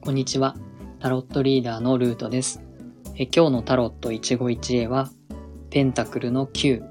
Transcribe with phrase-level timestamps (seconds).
[0.00, 0.56] こんにちは。
[1.00, 2.62] タロットリーダーのルートです。
[3.14, 5.10] え今日のタロット一期一会は、
[5.68, 6.82] ペンタクルの9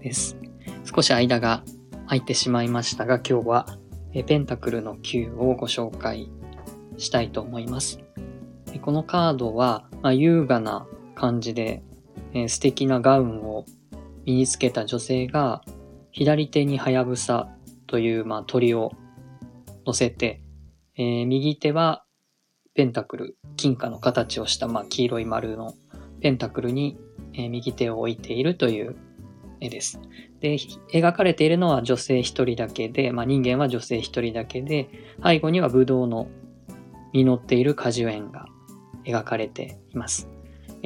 [0.00, 0.36] です。
[0.84, 1.64] 少し間が
[2.04, 3.66] 空いてしまいましたが、今日は
[4.12, 6.30] えペンタクルの9をご紹介
[6.96, 7.98] したいと思います。
[8.82, 10.86] このカードは、まあ、優雅な
[11.16, 11.82] 感じで、
[12.34, 13.64] えー、素敵なガウンを
[14.24, 15.62] 身につけた女性が、
[16.18, 17.48] 左手にハヤブサ
[17.86, 18.90] という、まあ、鳥を
[19.86, 20.42] 乗せて、
[20.96, 22.04] えー、右手は
[22.74, 25.74] ペンタクル、金貨の形をした、まあ、黄色い丸の
[26.20, 26.98] ペンタクルに、
[27.34, 28.96] えー、右手を置いているという
[29.60, 30.00] 絵です。
[30.40, 30.56] で、
[30.92, 34.88] 描かれているのは女性一人だけで、まあ、人間は女性一人だけで、
[35.22, 36.26] 背後にはブドウの
[37.12, 38.46] 実っている果樹園が
[39.04, 40.28] 描かれています。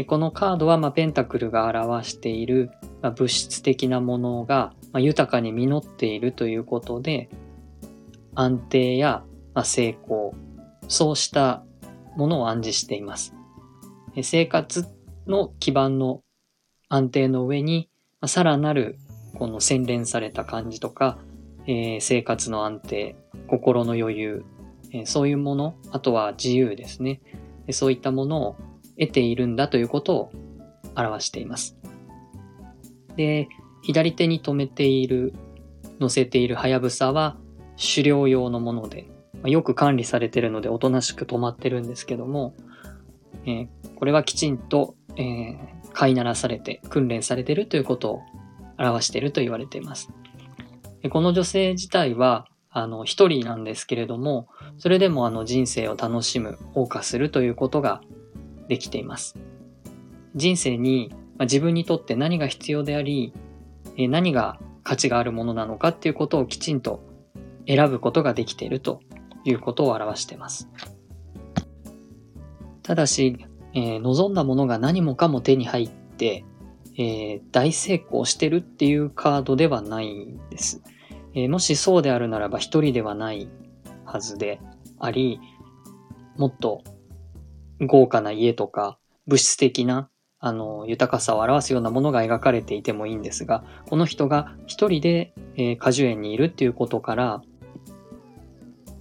[0.06, 7.30] このカードは、まあ、ペンタクルが表している、まあ、物質的なものが、まあ、豊かに実っているということで、
[8.34, 9.24] 安定や、
[9.54, 10.34] まあ、成功、
[10.88, 11.64] そうした
[12.16, 13.34] ものを暗示しています。
[14.22, 14.86] 生活
[15.26, 16.22] の基盤の
[16.88, 17.88] 安定の上に、
[18.20, 18.98] まあ、さらなる
[19.38, 21.18] この洗練された感じとか、
[21.66, 23.16] えー、生活の安定、
[23.46, 24.44] 心の余裕、
[24.92, 27.20] えー、そういうもの、あとは自由ですね。
[27.70, 28.56] そういったものを
[28.98, 30.32] 得ているんだということを
[30.96, 31.78] 表しています。
[33.16, 33.48] で、
[33.82, 35.34] 左手に止めている、
[36.00, 37.36] 乗せているはやぶさは
[37.76, 42.54] 狩猟用のもので、まあ、よく管理されてるのでおとなしく止まってるんですけども、
[43.44, 45.56] えー、これはきちんと、えー、
[45.92, 48.22] 飼いならされて訓練されてるということを
[48.78, 50.10] 表していると言われています。
[51.10, 58.00] この女性自体は、あの、一人なんですけれども、それでもあの人生を楽しむ、謳歌するということが
[58.68, 59.36] できています。
[60.36, 63.32] 人生に、まあ、自分にとって何が必要であり、
[63.96, 67.02] え何が価値があるものなのかっていうことをきちんと
[67.66, 69.00] 選ぶことができていると
[69.44, 70.68] いうことを表しています。
[72.82, 76.44] ただし、えー、望んだものが何もかも手に入って、
[76.96, 80.82] えー、大成功してるっていうカードではないんです。
[81.34, 83.48] えー、もしそうであるならば一人ではない
[84.04, 84.60] はずで
[84.98, 85.40] あり、
[86.36, 86.82] もっと
[87.80, 90.10] 豪華な家とか物質的な
[90.44, 97.42] あの豊かさを表すようなものが描かれていてもいいんですが、この人が一人で、え、果樹園にいるっていうことから、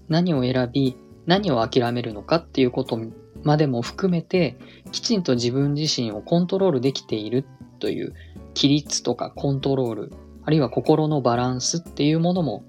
[0.07, 2.99] 何を選び、何を諦めるのかっていうこと
[3.41, 4.55] までも含めて、
[4.91, 7.43] きちんと自分自身をコントロールできている
[7.79, 8.13] という
[8.55, 10.13] 規律とかコントロール、
[10.43, 12.63] あるいは心のバランスっていうものも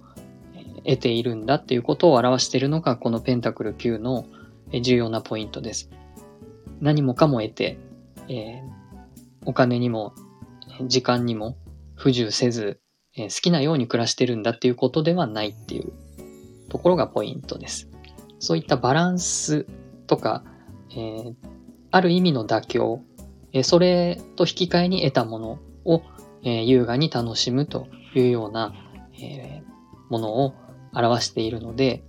[0.86, 4.24] 得ているんだっていうことを表しているのがこのペンタクル9の
[4.80, 5.90] 重要なポイントです。
[6.80, 7.78] 何もかも得て、
[8.32, 8.66] えー、
[9.44, 10.14] お金にも
[10.86, 11.56] 時間にも
[11.94, 12.80] 不自由せず、
[13.16, 15.92] えー、好きなように暮らしてるんだっていうことではないっていう
[16.68, 17.88] ところがポイントです。
[18.38, 19.66] そういったバランス
[20.06, 20.42] とか、
[20.90, 21.34] えー、
[21.90, 23.02] ある意味の妥協
[23.52, 26.02] えそれと引き換えに得たものを、
[26.42, 28.74] え優雅に楽しむというような、
[29.20, 29.62] え
[30.08, 30.54] ものを
[30.92, 32.02] 表しているので、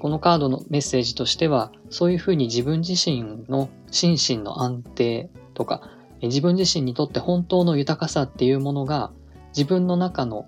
[0.00, 5.90] このカードのメッセージとしては、そういうふうに自分自身の心身の安定とか、
[6.22, 9.12] 自分自身にとって本当の豊かさっていうものが、
[9.56, 10.46] 自分の中の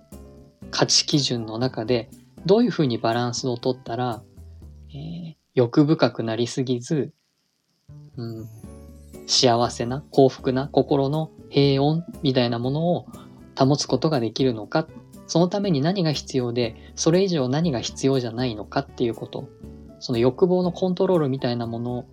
[0.71, 2.11] 価値基準の中で、
[2.44, 4.22] どういうふうにバランスをとったら、
[4.91, 7.12] えー、欲深くなりすぎず、
[8.17, 8.49] うん、
[9.27, 13.06] 幸せな、幸福な心の平穏みたいなものを
[13.59, 14.87] 保つことができるのか、
[15.27, 19.49] そのために何が必要で、それ以上何が必要じゃないのかっていうこと、
[19.99, 22.06] その欲望のコントロールみたいなもの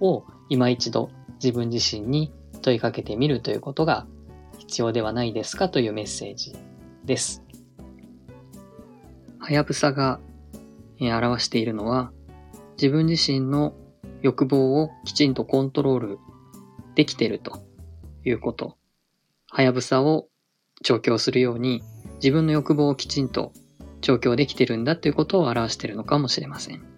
[0.00, 1.10] を今一度
[1.42, 2.32] 自分自身に
[2.62, 4.06] 問いかけてみるということが
[4.58, 6.54] 必要ではないですかというメッセージ
[7.04, 7.42] です。
[9.38, 10.20] はやぶさが
[10.98, 12.10] 表しているのは
[12.76, 13.74] 自分自身の
[14.22, 16.18] 欲望をきちんとコントロール
[16.94, 17.62] できてると
[18.24, 18.76] いうこと。
[19.48, 20.28] はやぶさを
[20.82, 21.82] 調教するように
[22.16, 23.52] 自分の欲望をきちんと
[24.00, 26.95] 調教できてるんだということを表しているのかもしれません。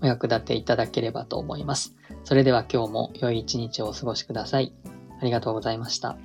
[0.00, 1.96] お役立ていただければと思います。
[2.24, 4.72] それでは今日も良い一日をお過ごしください。
[5.20, 6.16] ありがとうございました。